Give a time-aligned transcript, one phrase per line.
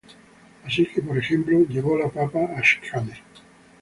[0.65, 3.21] Así que, por ejemplo, llevó la papa a Skåne.